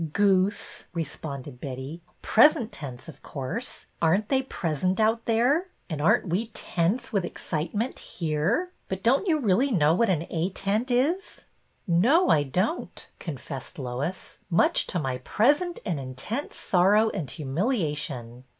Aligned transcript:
"Goose!" 0.13 0.85
responded 0.95 1.61
Betty. 1.61 2.01
Present 2.23 2.71
tense, 2.71 3.07
of 3.07 3.21
course. 3.21 3.85
Are 4.01 4.17
n't 4.17 4.29
they 4.29 4.41
present 4.41 4.99
out 4.99 5.25
there? 5.25 5.67
And 5.91 6.01
aren't 6.01 6.27
we 6.27 6.47
tense 6.47 7.13
with 7.13 7.23
excitement 7.23 7.99
here? 7.99 8.71
But 8.89 9.03
don't 9.03 9.27
you 9.27 9.37
really 9.39 9.69
know 9.69 9.93
what 9.93 10.09
an 10.09 10.25
A 10.31 10.49
tent 10.49 10.89
is?" 10.89 11.45
A 11.87 11.91
NEW 11.91 12.01
SCHEME 12.01 12.01
91 12.01 12.01
No, 12.01 12.29
I 12.31 12.41
don't,'' 12.41 13.07
confessed 13.19 13.77
Lois, 13.77 14.39
much 14.49 14.87
to 14.87 14.97
my 14.97 15.19
present 15.19 15.77
and 15.85 15.99
intense 15.99 16.55
sorrow 16.55 17.09
and 17.11 17.29
humiliation. 17.29 18.43